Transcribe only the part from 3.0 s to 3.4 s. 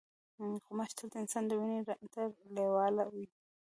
وي.